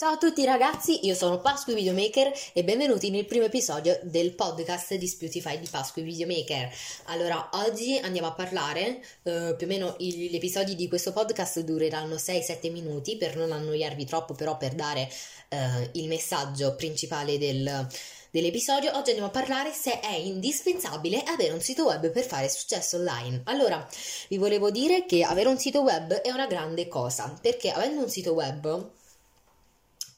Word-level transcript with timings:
Ciao 0.00 0.12
a 0.12 0.16
tutti 0.16 0.46
ragazzi, 0.46 1.04
io 1.04 1.14
sono 1.14 1.42
Pasqui 1.42 1.74
Videomaker 1.74 2.32
e 2.54 2.64
benvenuti 2.64 3.10
nel 3.10 3.26
primo 3.26 3.44
episodio 3.44 3.98
del 4.00 4.32
podcast 4.32 4.94
di 4.94 5.06
Sputify 5.06 5.60
di 5.60 5.68
Pasqui 5.70 6.00
Videomaker. 6.00 6.70
Allora, 7.08 7.50
oggi 7.52 7.98
andiamo 7.98 8.28
a 8.28 8.32
parlare, 8.32 9.04
eh, 9.24 9.54
più 9.58 9.66
o 9.66 9.68
meno 9.68 9.96
gli 9.98 10.34
episodi 10.34 10.74
di 10.74 10.88
questo 10.88 11.12
podcast 11.12 11.60
dureranno 11.60 12.14
6-7 12.14 12.72
minuti 12.72 13.18
per 13.18 13.36
non 13.36 13.52
annoiarvi 13.52 14.06
troppo, 14.06 14.32
però 14.32 14.56
per 14.56 14.72
dare 14.72 15.06
eh, 15.50 15.90
il 15.92 16.08
messaggio 16.08 16.74
principale 16.76 17.36
del, 17.36 17.86
dell'episodio. 18.30 18.96
Oggi 18.96 19.10
andiamo 19.10 19.28
a 19.28 19.32
parlare 19.32 19.70
se 19.70 20.00
è 20.00 20.14
indispensabile 20.14 21.22
avere 21.24 21.52
un 21.52 21.60
sito 21.60 21.84
web 21.84 22.10
per 22.10 22.24
fare 22.24 22.48
successo 22.48 22.96
online. 22.96 23.42
Allora, 23.44 23.86
vi 24.28 24.38
volevo 24.38 24.70
dire 24.70 25.04
che 25.04 25.24
avere 25.24 25.50
un 25.50 25.58
sito 25.58 25.82
web 25.82 26.10
è 26.10 26.30
una 26.30 26.46
grande 26.46 26.88
cosa, 26.88 27.38
perché 27.38 27.70
avendo 27.70 28.00
un 28.00 28.08
sito 28.08 28.32
web 28.32 28.98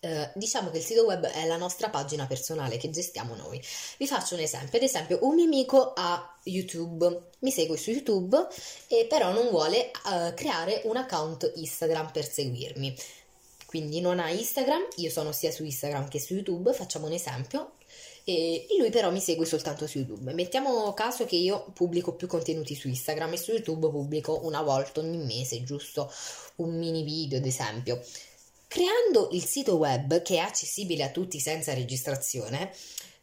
eh, 0.04 0.30
diciamo 0.34 0.70
che 0.70 0.78
il 0.78 0.84
sito 0.84 1.04
web 1.04 1.24
è 1.26 1.46
la 1.46 1.56
nostra 1.56 1.88
pagina 1.88 2.26
personale 2.26 2.76
che 2.76 2.90
gestiamo 2.90 3.36
noi. 3.36 3.62
Vi 3.98 4.06
faccio 4.08 4.34
un 4.34 4.40
esempio, 4.40 4.78
ad 4.78 4.84
esempio 4.84 5.20
un 5.22 5.36
mio 5.36 5.44
amico 5.44 5.92
ha 5.94 6.38
YouTube, 6.42 7.28
mi 7.38 7.52
segue 7.52 7.76
su 7.76 7.90
YouTube 7.90 8.48
e 8.88 9.06
però 9.08 9.32
non 9.32 9.48
vuole 9.48 9.92
uh, 10.06 10.34
creare 10.34 10.82
un 10.86 10.96
account 10.96 11.52
Instagram 11.54 12.10
per 12.10 12.28
seguirmi. 12.28 12.96
Quindi 13.64 14.00
non 14.00 14.18
ha 14.18 14.28
Instagram, 14.28 14.88
io 14.96 15.08
sono 15.08 15.30
sia 15.30 15.52
su 15.52 15.62
Instagram 15.62 16.08
che 16.08 16.18
su 16.18 16.34
YouTube, 16.34 16.72
facciamo 16.72 17.06
un 17.06 17.12
esempio. 17.12 17.74
E 18.24 18.66
lui 18.78 18.90
però 18.90 19.10
mi 19.10 19.20
segue 19.20 19.46
soltanto 19.46 19.86
su 19.86 19.98
YouTube. 19.98 20.32
Mettiamo 20.32 20.92
caso 20.94 21.24
che 21.24 21.36
io 21.36 21.70
pubblico 21.72 22.14
più 22.14 22.26
contenuti 22.26 22.74
su 22.74 22.88
Instagram 22.88 23.32
e 23.32 23.36
su 23.36 23.52
YouTube 23.52 23.88
pubblico 23.88 24.44
una 24.44 24.62
volta 24.62 25.00
ogni 25.00 25.16
mese, 25.16 25.62
giusto 25.62 26.12
un 26.56 26.76
mini 26.76 27.02
video, 27.02 27.38
ad 27.38 27.46
esempio. 27.46 28.02
Creando 28.72 29.28
il 29.32 29.44
sito 29.44 29.76
web 29.76 30.22
che 30.22 30.36
è 30.36 30.38
accessibile 30.38 31.02
a 31.04 31.10
tutti 31.10 31.38
senza 31.40 31.74
registrazione, 31.74 32.72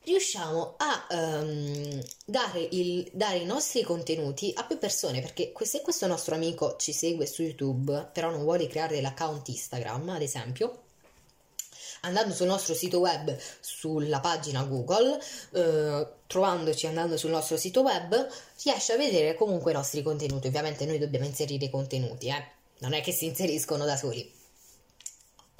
riusciamo 0.03 0.75
a 0.77 1.07
um, 1.09 1.99
dare, 2.23 2.67
il, 2.69 3.09
dare, 3.13 3.37
i 3.37 3.45
nostri 3.45 3.81
contenuti 3.81 4.53
a 4.55 4.63
più 4.65 4.77
persone 4.77 5.21
perché 5.21 5.51
se 5.61 5.81
questo 5.81 6.05
nostro 6.05 6.35
amico 6.35 6.75
ci 6.77 6.93
segue 6.93 7.25
su 7.25 7.41
YouTube 7.41 8.09
però 8.13 8.29
non 8.29 8.43
vuole 8.43 8.67
creare 8.67 9.01
l'account 9.01 9.47
Instagram 9.47 10.09
ad 10.09 10.21
esempio 10.21 10.83
andando 12.01 12.35
sul 12.35 12.45
nostro 12.45 12.75
sito 12.75 12.99
web 12.99 13.35
sulla 13.59 14.19
pagina 14.19 14.63
Google 14.65 15.19
eh, 15.53 16.07
trovandoci 16.27 16.85
andando 16.85 17.17
sul 17.17 17.31
nostro 17.31 17.57
sito 17.57 17.81
web 17.81 18.27
riesce 18.63 18.93
a 18.93 18.97
vedere 18.97 19.33
comunque 19.33 19.71
i 19.71 19.75
nostri 19.75 20.03
contenuti 20.03 20.45
ovviamente 20.45 20.85
noi 20.85 20.99
dobbiamo 20.99 21.25
inserire 21.25 21.65
i 21.65 21.69
contenuti 21.71 22.27
eh? 22.27 22.45
non 22.81 22.93
è 22.93 23.01
che 23.01 23.11
si 23.11 23.25
inseriscono 23.25 23.83
da 23.85 23.97
soli 23.97 24.37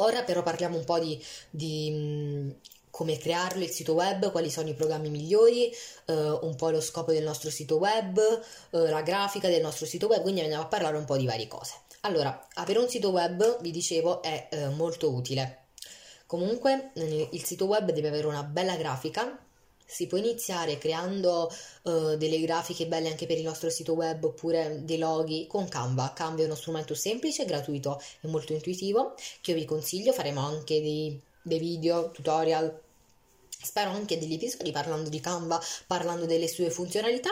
Ora 0.02 0.24
però 0.24 0.44
parliamo 0.44 0.78
un 0.78 0.84
po' 0.86 1.00
di, 1.00 1.22
di 1.50 2.56
come 2.90 3.18
crearlo 3.18 3.64
il 3.64 3.70
sito 3.70 3.94
web, 3.94 4.32
quali 4.32 4.50
sono 4.50 4.70
i 4.70 4.74
programmi 4.74 5.10
migliori, 5.10 5.72
eh, 6.06 6.14
un 6.42 6.56
po' 6.56 6.70
lo 6.70 6.82
scopo 6.82 7.12
del 7.12 7.24
nostro 7.24 7.50
sito 7.50 7.78
web, 7.78 8.18
eh, 8.18 8.90
la 8.90 9.02
grafica 9.02 9.48
del 9.48 9.62
nostro 9.62 9.86
sito 9.86 10.08
web, 10.08 10.22
quindi 10.22 10.42
andiamo 10.42 10.64
a 10.64 10.68
parlare 10.68 10.98
un 10.98 11.06
po' 11.06 11.18
di 11.18 11.26
varie 11.26 11.48
cose. 11.48 11.74
Allora, 12.02 12.48
avere 12.56 12.80
un 12.80 12.90
sito 12.90 13.10
web, 13.10 13.62
vi 13.62 13.72
dicevo, 13.72 14.22
è 14.22 14.48
eh, 14.52 14.68
molto 14.70 15.12
utile. 15.12 15.66
Comunque 16.26 16.92
il 16.94 17.44
sito 17.44 17.66
web 17.66 17.92
deve 17.92 18.10
avere 18.10 18.28
una 18.28 18.44
bella 18.44 18.76
grafica, 18.76 19.36
si 19.90 20.06
può 20.06 20.18
iniziare 20.18 20.78
creando 20.78 21.52
uh, 21.84 22.16
delle 22.16 22.40
grafiche 22.42 22.86
belle 22.86 23.10
anche 23.10 23.26
per 23.26 23.38
il 23.38 23.44
nostro 23.44 23.70
sito 23.70 23.94
web 23.94 24.24
oppure 24.24 24.82
dei 24.84 25.00
loghi 25.00 25.48
con 25.48 25.68
Canva. 25.68 26.14
Canva 26.14 26.44
è 26.44 26.46
uno 26.46 26.56
strumento 26.56 26.94
semplice, 26.94 27.46
gratuito 27.46 28.00
e 28.22 28.28
molto 28.28 28.54
intuitivo 28.54 29.16
che 29.42 29.52
io 29.52 29.58
vi 29.58 29.66
consiglio. 29.66 30.14
Faremo 30.14 30.42
anche 30.42 30.80
dei, 30.80 31.20
dei 31.42 31.60
video, 31.60 32.12
tutorial 32.12 32.82
Spero 33.62 33.90
anche 33.90 34.18
degli 34.18 34.36
episodi 34.36 34.72
parlando 34.72 35.10
di 35.10 35.20
Canva, 35.20 35.62
parlando 35.86 36.26
delle 36.26 36.48
sue 36.48 36.70
funzionalità. 36.70 37.30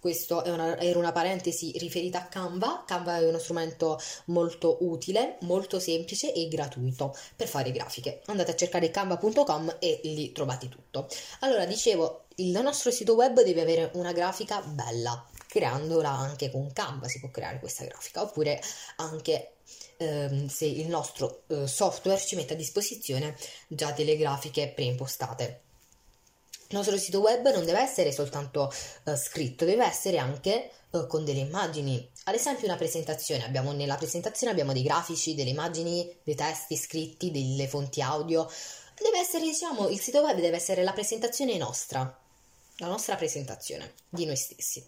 Questo 0.00 0.42
una, 0.46 0.78
era 0.78 0.98
una 0.98 1.12
parentesi 1.12 1.72
riferita 1.76 2.22
a 2.22 2.26
Canva. 2.26 2.84
Canva 2.86 3.18
è 3.18 3.28
uno 3.28 3.38
strumento 3.38 4.00
molto 4.26 4.78
utile, 4.80 5.36
molto 5.42 5.78
semplice 5.78 6.32
e 6.32 6.48
gratuito 6.48 7.14
per 7.36 7.46
fare 7.48 7.70
grafiche. 7.70 8.22
Andate 8.26 8.52
a 8.52 8.56
cercare 8.56 8.90
canva.com 8.90 9.76
e 9.78 10.00
lì 10.04 10.32
trovate 10.32 10.70
tutto. 10.70 11.06
Allora, 11.40 11.66
dicevo, 11.66 12.24
il 12.36 12.58
nostro 12.62 12.90
sito 12.90 13.14
web 13.14 13.42
deve 13.42 13.60
avere 13.60 13.90
una 13.94 14.12
grafica 14.12 14.62
bella. 14.62 15.22
Creandola 15.46 16.08
anche 16.08 16.50
con 16.50 16.72
Canva 16.72 17.06
si 17.06 17.20
può 17.20 17.28
creare 17.30 17.58
questa 17.58 17.84
grafica, 17.84 18.22
oppure 18.22 18.58
anche 18.96 19.56
ehm, 19.98 20.46
se 20.46 20.64
il 20.64 20.88
nostro 20.88 21.42
eh, 21.48 21.66
software 21.66 22.20
ci 22.20 22.36
mette 22.36 22.54
a 22.54 22.56
disposizione 22.56 23.36
già 23.68 23.90
delle 23.92 24.16
grafiche 24.16 24.72
preimpostate. 24.74 25.68
Il 26.70 26.76
nostro 26.76 26.96
sito 26.98 27.18
web 27.18 27.52
non 27.52 27.64
deve 27.64 27.80
essere 27.80 28.12
soltanto 28.12 28.72
uh, 29.04 29.16
scritto, 29.16 29.64
deve 29.64 29.84
essere 29.84 30.18
anche 30.18 30.70
uh, 30.90 31.08
con 31.08 31.24
delle 31.24 31.40
immagini. 31.40 32.08
Ad 32.24 32.34
esempio 32.36 32.68
una 32.68 32.76
presentazione, 32.76 33.44
abbiamo, 33.44 33.72
nella 33.72 33.96
presentazione 33.96 34.52
abbiamo 34.52 34.72
dei 34.72 34.84
grafici, 34.84 35.34
delle 35.34 35.50
immagini, 35.50 36.08
dei 36.22 36.36
testi 36.36 36.76
scritti, 36.76 37.32
delle 37.32 37.66
fonti 37.66 38.00
audio. 38.02 38.48
Deve 38.96 39.18
essere, 39.18 39.46
diciamo, 39.46 39.88
il 39.88 39.98
sito 39.98 40.20
web 40.20 40.38
deve 40.38 40.58
essere 40.58 40.84
la 40.84 40.92
presentazione 40.92 41.56
nostra, 41.56 42.16
la 42.76 42.86
nostra 42.86 43.16
presentazione 43.16 43.94
di 44.08 44.24
noi 44.24 44.36
stessi. 44.36 44.84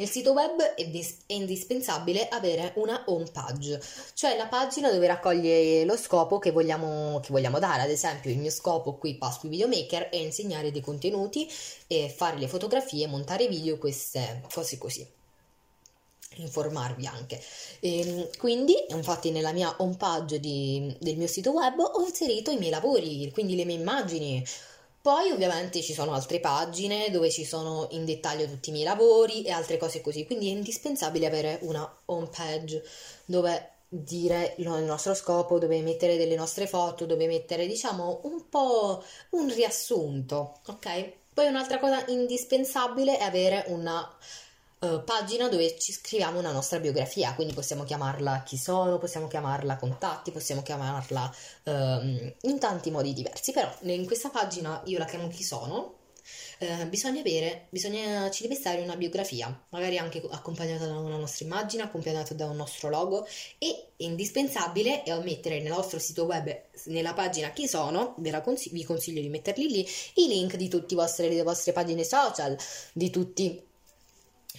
Nel 0.00 0.08
sito 0.08 0.32
web 0.32 0.58
è, 0.62 0.86
dis- 0.86 1.18
è, 1.26 1.34
indispensabile 1.34 2.26
avere 2.28 2.72
una 2.76 3.02
home 3.08 3.28
page, 3.30 3.78
cioè 4.14 4.34
la 4.34 4.46
pagina 4.46 4.90
dove 4.90 5.06
raccoglie 5.06 5.84
lo 5.84 5.94
scopo 5.94 6.38
che 6.38 6.52
vogliamo, 6.52 7.20
che 7.20 7.28
vogliamo 7.30 7.58
dare. 7.58 7.82
Ad 7.82 7.90
esempio, 7.90 8.30
il 8.30 8.38
mio 8.38 8.50
scopo 8.50 8.94
qui, 8.94 9.18
Pasqui 9.18 9.50
Videomaker, 9.50 10.08
è 10.08 10.16
insegnare 10.16 10.70
dei 10.70 10.80
contenuti 10.80 11.46
fare 12.16 12.38
le 12.38 12.48
fotografie, 12.48 13.08
montare 13.08 13.46
video, 13.46 13.76
queste 13.76 14.40
cose 14.50 14.78
così 14.78 15.06
informarvi 16.36 17.06
anche. 17.06 17.38
E, 17.80 18.00
ehm, 18.00 18.28
quindi, 18.38 18.74
infatti, 18.88 19.30
nella 19.30 19.52
mia 19.52 19.74
home 19.78 19.96
page 19.98 20.40
di, 20.40 20.96
del 20.98 21.18
mio 21.18 21.26
sito 21.26 21.50
web 21.50 21.78
ho 21.78 22.02
inserito 22.06 22.50
i 22.50 22.56
miei 22.56 22.70
lavori, 22.70 23.30
quindi 23.32 23.54
le 23.54 23.66
mie 23.66 23.76
immagini, 23.76 24.42
poi 25.02 25.30
ovviamente 25.30 25.80
ci 25.80 25.94
sono 25.94 26.12
altre 26.12 26.40
pagine 26.40 27.10
dove 27.10 27.30
ci 27.30 27.44
sono 27.44 27.88
in 27.92 28.04
dettaglio 28.04 28.46
tutti 28.46 28.68
i 28.68 28.72
miei 28.72 28.84
lavori 28.84 29.42
e 29.44 29.50
altre 29.50 29.78
cose 29.78 30.00
così, 30.00 30.26
quindi 30.26 30.48
è 30.48 30.52
indispensabile 30.52 31.26
avere 31.26 31.58
una 31.62 31.90
home 32.06 32.28
page 32.28 32.82
dove 33.24 33.70
dire 33.88 34.54
il 34.58 34.68
nostro 34.68 35.14
scopo, 35.14 35.58
dove 35.58 35.80
mettere 35.80 36.16
delle 36.16 36.36
nostre 36.36 36.66
foto, 36.66 37.06
dove 37.06 37.26
mettere 37.26 37.66
diciamo 37.66 38.20
un 38.24 38.48
po' 38.48 39.02
un 39.30 39.52
riassunto, 39.52 40.60
ok? 40.66 41.12
Poi 41.32 41.46
un'altra 41.46 41.78
cosa 41.78 42.04
indispensabile 42.06 43.18
è 43.18 43.22
avere 43.22 43.64
una 43.68 44.08
uh, 44.80 45.04
pagina 45.04 45.48
dove 45.48 45.78
ci 45.78 45.92
scriviamo 45.92 46.38
una 46.38 46.52
nostra 46.52 46.78
biografia, 46.78 47.34
quindi 47.34 47.54
possiamo 47.54 47.84
chiamarla 47.84 48.42
chi 48.44 48.56
sono, 48.56 48.98
possiamo 48.98 49.28
chiamarla 49.28 49.76
contatti, 49.76 50.30
possiamo 50.30 50.62
chiamarla 50.62 51.34
uh, 51.64 51.72
in 51.72 52.58
tanti 52.58 52.90
modi 52.90 53.12
diversi, 53.12 53.52
però 53.52 53.72
in 53.82 54.06
questa 54.06 54.30
pagina 54.30 54.80
io 54.86 54.98
la 54.98 55.04
chiamo 55.04 55.28
chi 55.28 55.42
sono. 55.42 55.96
Uh, 56.60 56.86
bisogna 56.88 57.20
avere, 57.20 57.66
bisogna, 57.70 58.30
ci 58.30 58.42
deve 58.42 58.54
stare 58.54 58.82
una 58.82 58.94
biografia, 58.94 59.66
magari 59.70 59.96
anche 59.96 60.22
accompagnata 60.30 60.86
da 60.86 60.98
una 60.98 61.16
nostra 61.16 61.46
immagine, 61.46 61.82
accompagnata 61.82 62.34
da 62.34 62.44
un 62.46 62.56
nostro 62.56 62.90
logo 62.90 63.26
e 63.58 63.92
indispensabile 63.96 65.02
è 65.02 65.18
mettere 65.22 65.60
nel 65.60 65.72
nostro 65.72 65.98
sito 65.98 66.24
web, 66.24 66.64
nella 66.84 67.14
pagina 67.14 67.50
chi 67.50 67.66
sono, 67.66 68.14
consiglio, 68.44 68.74
vi 68.74 68.84
consiglio 68.84 69.20
di 69.22 69.30
metterli 69.30 69.68
lì, 69.68 69.88
i 70.16 70.28
link 70.28 70.56
di 70.56 70.68
tutte 70.68 70.94
le 70.94 71.42
vostre 71.42 71.72
pagine 71.72 72.04
social, 72.04 72.56
di 72.92 73.08
tutti 73.08 73.68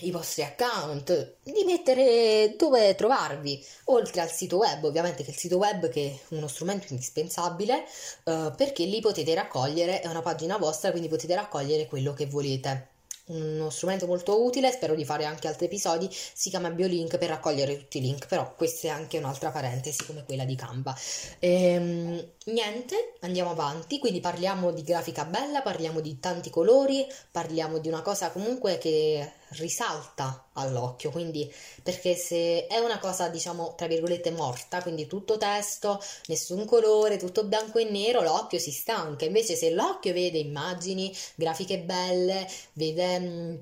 i 0.01 0.11
vostri 0.11 0.43
account, 0.43 1.35
di 1.43 1.63
mettere 1.65 2.55
dove 2.57 2.95
trovarvi, 2.95 3.63
oltre 3.85 4.21
al 4.21 4.31
sito 4.31 4.57
web, 4.57 4.83
ovviamente 4.83 5.23
che 5.23 5.31
il 5.31 5.37
sito 5.37 5.57
web 5.57 5.89
che 5.89 6.19
è 6.29 6.35
uno 6.35 6.47
strumento 6.47 6.87
indispensabile 6.89 7.83
uh, 8.25 8.53
perché 8.55 8.85
lì 8.85 8.99
potete 9.01 9.33
raccogliere, 9.33 10.01
è 10.01 10.07
una 10.07 10.21
pagina 10.21 10.57
vostra, 10.57 10.91
quindi 10.91 11.09
potete 11.09 11.35
raccogliere 11.35 11.87
quello 11.87 12.13
che 12.13 12.25
volete 12.25 12.89
uno 13.31 13.69
strumento 13.69 14.07
molto 14.07 14.43
utile, 14.43 14.71
spero 14.71 14.95
di 14.95 15.05
fare 15.05 15.25
anche 15.25 15.47
altri 15.47 15.65
episodi, 15.65 16.09
si 16.11 16.49
chiama 16.49 16.69
BioLink 16.69 17.17
per 17.17 17.29
raccogliere 17.29 17.77
tutti 17.77 17.99
i 17.99 18.01
link, 18.01 18.27
però 18.27 18.53
questa 18.55 18.87
è 18.87 18.89
anche 18.89 19.17
un'altra 19.17 19.51
parentesi 19.51 20.05
come 20.05 20.23
quella 20.25 20.43
di 20.43 20.55
Canva. 20.55 20.95
Ehm, 21.39 22.31
niente, 22.45 23.13
andiamo 23.21 23.51
avanti, 23.51 23.99
quindi 23.99 24.19
parliamo 24.19 24.71
di 24.71 24.83
grafica 24.83 25.25
bella, 25.25 25.61
parliamo 25.61 26.01
di 26.01 26.19
tanti 26.19 26.49
colori, 26.49 27.05
parliamo 27.31 27.77
di 27.77 27.87
una 27.87 28.01
cosa 28.01 28.31
comunque 28.31 28.77
che 28.77 29.31
risalta 29.51 30.47
all'occhio, 30.53 31.11
quindi 31.11 31.51
perché 31.83 32.15
se 32.15 32.67
è 32.67 32.77
una 32.77 32.99
cosa 32.99 33.29
diciamo 33.29 33.73
tra 33.75 33.87
virgolette 33.87 34.31
morta, 34.31 34.81
quindi 34.81 35.07
tutto 35.07 35.37
testo, 35.37 36.01
nessun 36.27 36.65
colore, 36.65 37.17
tutto 37.17 37.45
bianco 37.45 37.79
e 37.79 37.89
nero, 37.89 38.21
l'occhio 38.21 38.59
si 38.59 38.71
stanca, 38.71 39.25
invece 39.25 39.55
se 39.55 39.71
l'occhio 39.71 40.13
vede 40.13 40.37
immagini, 40.37 41.15
grafiche 41.35 41.79
belle, 41.79 42.47
vede 42.73 43.19
mh, 43.19 43.25
mm, 43.25 43.55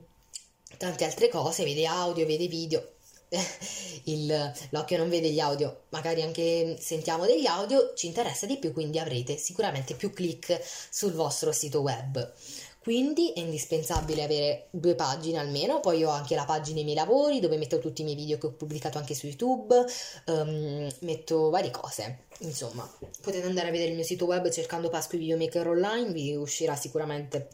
tante 0.78 1.06
altre 1.06 1.30
cose, 1.30 1.64
vede 1.64 1.86
audio, 1.86 2.26
vede 2.26 2.48
video, 2.48 2.88
il, 4.06 4.54
l'occhio 4.70 4.98
non 4.98 5.10
vede 5.10 5.30
gli 5.30 5.40
audio, 5.40 5.84
magari 5.90 6.22
anche 6.22 6.78
sentiamo 6.80 7.26
degli 7.26 7.46
audio, 7.46 7.94
ci 7.96 8.08
interessa 8.08 8.46
di 8.46 8.58
più, 8.58 8.74
quindi 8.74 9.00
avrete 9.00 9.38
sicuramente 9.38 9.94
più 9.96 10.12
click 10.12 10.60
sul 10.90 11.14
vostro 11.14 11.52
sito 11.52 11.82
web. 11.82 12.34
Quindi 12.80 13.34
è 13.34 13.40
indispensabile 13.40 14.24
avere 14.24 14.68
due 14.72 14.96
pagine 14.96 15.38
almeno, 15.38 15.82
poi 15.82 16.04
ho 16.06 16.10
anche 16.10 16.34
la 16.36 16.46
pagina 16.46 16.76
dei 16.76 16.86
miei 16.86 16.96
lavori 16.96 17.42
dove 17.42 17.58
metto 17.58 17.78
tutti 17.78 18.02
i 18.02 18.04
miei 18.06 18.16
video 18.16 18.38
che 18.38 18.48
ho 18.48 18.52
pubblicato 18.52 18.98
anche 18.98 19.14
su 19.14 19.28
YouTube, 19.28 19.86
um, 20.28 20.90
metto 21.00 21.50
varie 21.50 21.72
cose. 21.72 22.26
Insomma, 22.40 22.90
potete 23.22 23.46
andare 23.46 23.68
a 23.68 23.72
vedere 23.72 23.90
il 23.90 23.96
mio 23.96 24.06
sito 24.06 24.26
web 24.26 24.50
cercando 24.50 24.90
Pasqui 24.90 25.18
Videomaker 25.18 25.68
Online, 25.68 26.12
vi 26.14 26.36
uscirà 26.36 26.76
sicuramente 26.78 27.50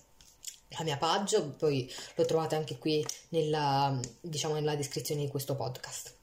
la 0.78 0.84
mia 0.84 0.98
pagina, 0.98 1.42
poi 1.42 1.92
lo 2.16 2.26
trovate 2.26 2.56
anche 2.56 2.78
qui 2.78 3.04
nella, 3.30 4.00
diciamo, 4.22 4.54
nella 4.54 4.76
descrizione 4.76 5.22
di 5.22 5.28
questo 5.28 5.56
podcast. 5.56 6.14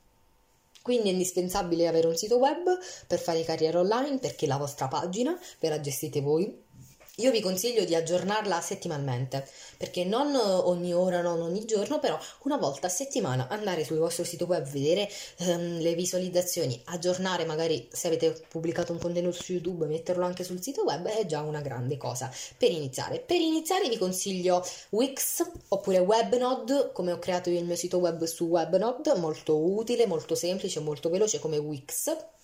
Quindi 0.80 1.08
è 1.08 1.12
indispensabile 1.12 1.86
avere 1.86 2.06
un 2.06 2.16
sito 2.16 2.38
web 2.38 2.78
per 3.06 3.18
fare 3.20 3.44
carriera 3.44 3.78
online 3.78 4.18
perché 4.18 4.46
la 4.46 4.56
vostra 4.56 4.88
pagina 4.88 5.38
ve 5.60 5.68
la 5.68 5.80
gestite 5.80 6.20
voi 6.20 6.61
io 7.16 7.30
vi 7.30 7.42
consiglio 7.42 7.84
di 7.84 7.94
aggiornarla 7.94 8.58
settimanalmente, 8.62 9.46
perché 9.76 10.02
non 10.02 10.34
ogni 10.34 10.94
ora, 10.94 11.20
non 11.20 11.42
ogni 11.42 11.66
giorno, 11.66 11.98
però 11.98 12.18
una 12.44 12.56
volta 12.56 12.86
a 12.86 12.90
settimana 12.90 13.48
andare 13.48 13.84
sul 13.84 13.98
vostro 13.98 14.24
sito 14.24 14.46
web, 14.46 14.66
vedere 14.66 15.06
um, 15.40 15.78
le 15.80 15.94
visualizzazioni, 15.94 16.80
aggiornare 16.86 17.44
magari 17.44 17.86
se 17.92 18.06
avete 18.06 18.42
pubblicato 18.48 18.92
un 18.92 18.98
contenuto 18.98 19.42
su 19.42 19.52
YouTube, 19.52 19.84
metterlo 19.84 20.24
anche 20.24 20.42
sul 20.42 20.62
sito 20.62 20.84
web 20.84 21.06
è 21.06 21.26
già 21.26 21.42
una 21.42 21.60
grande 21.60 21.98
cosa 21.98 22.32
per 22.56 22.70
iniziare. 22.70 23.20
Per 23.20 23.38
iniziare 23.38 23.90
vi 23.90 23.98
consiglio 23.98 24.64
Wix 24.90 25.44
oppure 25.68 25.98
Webnode, 25.98 26.92
come 26.94 27.12
ho 27.12 27.18
creato 27.18 27.50
io 27.50 27.58
il 27.58 27.66
mio 27.66 27.76
sito 27.76 27.98
web 27.98 28.24
su 28.24 28.46
Webnode, 28.46 29.14
molto 29.16 29.58
utile, 29.58 30.06
molto 30.06 30.34
semplice, 30.34 30.80
molto 30.80 31.10
veloce 31.10 31.38
come 31.38 31.58
Wix 31.58 32.40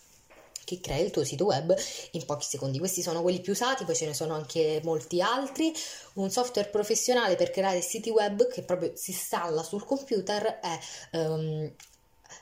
che 0.68 0.80
crea 0.82 0.98
il 0.98 1.10
tuo 1.10 1.24
sito 1.24 1.46
web 1.46 1.74
in 2.10 2.26
pochi 2.26 2.44
secondi. 2.44 2.78
Questi 2.78 3.00
sono 3.00 3.22
quelli 3.22 3.40
più 3.40 3.52
usati, 3.52 3.86
poi 3.86 3.96
ce 3.96 4.04
ne 4.04 4.12
sono 4.12 4.34
anche 4.34 4.82
molti 4.84 5.22
altri. 5.22 5.72
Un 6.14 6.30
software 6.30 6.68
professionale 6.68 7.36
per 7.36 7.50
creare 7.50 7.80
siti 7.80 8.10
web 8.10 8.46
che 8.48 8.62
proprio 8.62 8.92
si 8.94 9.12
installa 9.12 9.62
sul 9.62 9.84
computer 9.86 10.60
è 10.60 10.78
um, 11.16 11.72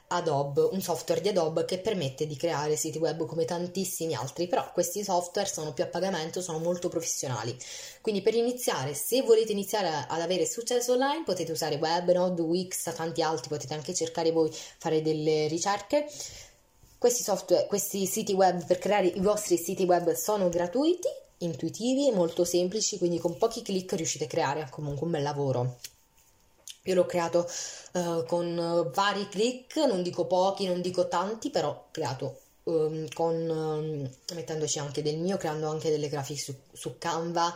Adobe, 0.09 0.69
un 0.73 0.81
software 0.81 1.21
di 1.21 1.29
Adobe 1.29 1.65
che 1.65 1.79
permette 1.79 2.27
di 2.27 2.37
creare 2.37 2.75
siti 2.75 2.99
web 2.99 3.25
come 3.27 3.45
tantissimi 3.45 4.15
altri, 4.15 4.49
però 4.49 4.73
questi 4.73 5.05
software 5.05 5.49
sono 5.49 5.73
più 5.73 5.85
a 5.85 5.89
pagamento, 5.89 6.41
sono 6.41 6.59
molto 6.59 6.89
professionali. 6.89 7.57
Quindi 8.01 8.23
per 8.23 8.35
iniziare, 8.35 8.95
se 8.95 9.23
volete 9.23 9.53
iniziare 9.53 10.07
ad 10.09 10.21
avere 10.21 10.47
successo 10.47 10.93
online, 10.93 11.23
potete 11.25 11.53
usare 11.53 11.77
Webnode, 11.77 12.43
Wix, 12.43 12.93
tanti 12.95 13.23
altri, 13.23 13.49
potete 13.49 13.75
anche 13.75 13.95
cercare 13.95 14.33
voi, 14.33 14.51
fare 14.53 15.01
delle 15.01 15.47
ricerche. 15.47 16.09
Questi, 17.07 17.23
software, 17.23 17.67
questi 17.69 18.05
siti 18.05 18.33
web 18.33 18.67
per 18.67 18.81
creare 18.81 19.07
i 19.07 19.21
vostri 19.21 19.57
siti 19.57 19.85
web 19.85 20.11
sono 20.15 20.49
gratuiti, 20.49 21.07
intuitivi 21.39 22.11
molto 22.11 22.45
semplici, 22.45 22.99
quindi 22.99 23.21
con 23.21 23.39
pochi 23.39 23.63
clic 23.63 23.93
riuscite 23.93 24.25
a 24.25 24.27
creare 24.27 24.67
comunque 24.71 25.07
un 25.07 25.13
bel 25.13 25.23
lavoro. 25.23 25.77
Io 26.83 26.95
l'ho 26.97 27.07
creato 27.07 27.49
uh, 27.93 28.25
con 28.27 28.91
vari 28.93 29.29
clic, 29.29 29.77
non 29.87 30.03
dico 30.03 30.27
pochi, 30.27 30.67
non 30.67 30.81
dico 30.81 31.07
tanti, 31.07 31.51
però 31.51 31.69
ho 31.69 31.85
creato 31.93 32.41
um, 32.65 33.07
con, 33.15 33.35
um, 33.37 34.11
mettendoci 34.35 34.81
anche 34.81 35.01
del 35.01 35.19
mio, 35.19 35.37
creando 35.37 35.69
anche 35.69 35.91
delle 35.91 36.09
grafiche 36.09 36.41
su, 36.41 36.57
su 36.73 36.99
Canva 36.99 37.55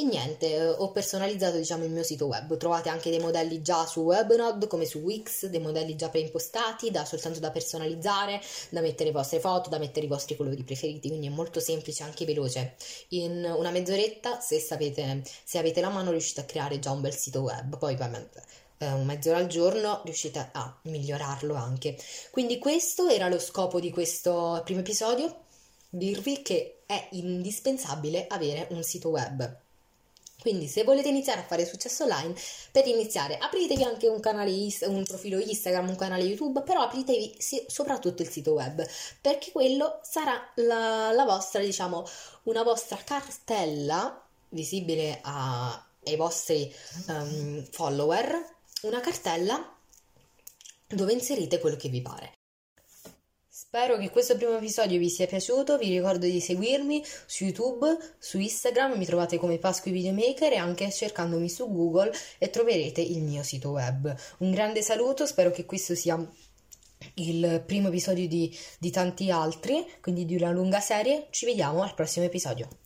e 0.00 0.04
niente, 0.04 0.54
eh, 0.54 0.66
ho 0.66 0.90
personalizzato 0.92 1.58
diciamo 1.58 1.84
il 1.84 1.90
mio 1.90 2.02
sito 2.02 2.26
web. 2.26 2.56
Trovate 2.56 2.88
anche 2.88 3.10
dei 3.10 3.18
modelli 3.18 3.60
già 3.60 3.84
su 3.86 4.00
Webnode 4.00 4.66
come 4.66 4.86
su 4.86 4.98
Wix, 4.98 5.46
dei 5.46 5.60
modelli 5.60 5.94
già 5.94 6.08
preimpostati, 6.08 6.90
da, 6.90 7.04
soltanto 7.04 7.38
da 7.38 7.50
personalizzare, 7.50 8.40
da 8.70 8.80
mettere 8.80 9.10
le 9.10 9.14
vostre 9.14 9.40
foto, 9.40 9.68
da 9.68 9.78
mettere 9.78 10.06
i 10.06 10.08
vostri 10.08 10.36
colori 10.36 10.62
preferiti, 10.64 11.08
quindi 11.08 11.26
è 11.26 11.30
molto 11.30 11.60
semplice, 11.60 12.02
anche 12.02 12.24
veloce. 12.24 12.76
In 13.08 13.44
una 13.56 13.70
mezz'oretta, 13.70 14.40
se, 14.40 14.58
sapete, 14.58 15.22
se 15.44 15.58
avete 15.58 15.82
la 15.82 15.90
mano, 15.90 16.10
riuscite 16.10 16.40
a 16.40 16.44
creare 16.44 16.78
già 16.78 16.90
un 16.92 17.02
bel 17.02 17.14
sito 17.14 17.40
web. 17.42 17.76
Poi 17.76 17.92
ovviamente 17.92 18.42
eh, 18.78 18.94
mezz'ora 19.04 19.36
al 19.36 19.48
giorno 19.48 20.00
riuscite 20.04 20.48
a 20.52 20.78
migliorarlo 20.84 21.54
anche. 21.54 21.98
Quindi 22.30 22.58
questo 22.58 23.08
era 23.08 23.28
lo 23.28 23.38
scopo 23.38 23.80
di 23.80 23.90
questo 23.90 24.62
primo 24.64 24.80
episodio, 24.80 25.44
dirvi 25.90 26.40
che 26.40 26.82
è 26.86 27.08
indispensabile 27.12 28.26
avere 28.28 28.66
un 28.70 28.82
sito 28.82 29.10
web. 29.10 29.68
Quindi 30.40 30.66
se 30.66 30.84
volete 30.84 31.08
iniziare 31.08 31.40
a 31.40 31.44
fare 31.44 31.66
successo 31.66 32.04
online, 32.04 32.34
per 32.72 32.86
iniziare 32.86 33.36
apritevi 33.36 33.82
anche 33.82 34.08
un 34.08 34.20
canale, 34.20 34.50
un 34.86 35.04
profilo 35.04 35.38
Instagram, 35.38 35.88
un 35.88 35.96
canale 35.96 36.24
YouTube, 36.24 36.62
però 36.62 36.82
apritevi 36.82 37.36
soprattutto 37.66 38.22
il 38.22 38.30
sito 38.30 38.52
web, 38.52 38.86
perché 39.20 39.52
quello 39.52 40.00
sarà 40.02 40.40
la, 40.56 41.12
la 41.12 41.24
vostra, 41.24 41.60
diciamo, 41.60 42.06
una 42.44 42.62
vostra 42.62 42.96
cartella 43.04 44.24
visibile 44.48 45.20
a, 45.22 45.86
ai 46.06 46.16
vostri 46.16 46.72
um, 47.08 47.64
follower, 47.70 48.56
una 48.82 49.00
cartella 49.00 49.76
dove 50.88 51.12
inserite 51.12 51.60
quello 51.60 51.76
che 51.76 51.88
vi 51.88 52.02
pare. 52.02 52.39
Spero 53.72 53.98
che 53.98 54.10
questo 54.10 54.34
primo 54.34 54.56
episodio 54.56 54.98
vi 54.98 55.08
sia 55.08 55.28
piaciuto, 55.28 55.78
vi 55.78 55.90
ricordo 55.90 56.26
di 56.26 56.40
seguirmi 56.40 57.04
su 57.24 57.44
YouTube, 57.44 57.96
su 58.18 58.40
Instagram, 58.40 58.98
mi 58.98 59.04
trovate 59.04 59.38
come 59.38 59.58
Pasqui 59.58 59.92
Videomaker 59.92 60.54
e 60.54 60.56
anche 60.56 60.90
cercandomi 60.90 61.48
su 61.48 61.72
Google 61.72 62.10
e 62.38 62.50
troverete 62.50 63.00
il 63.00 63.22
mio 63.22 63.44
sito 63.44 63.70
web. 63.70 64.12
Un 64.38 64.50
grande 64.50 64.82
saluto, 64.82 65.24
spero 65.24 65.52
che 65.52 65.66
questo 65.66 65.94
sia 65.94 66.18
il 67.14 67.62
primo 67.64 67.86
episodio 67.86 68.26
di, 68.26 68.52
di 68.80 68.90
tanti 68.90 69.30
altri, 69.30 69.86
quindi 70.00 70.24
di 70.24 70.34
una 70.34 70.50
lunga 70.50 70.80
serie. 70.80 71.28
Ci 71.30 71.46
vediamo 71.46 71.84
al 71.84 71.94
prossimo 71.94 72.24
episodio. 72.24 72.79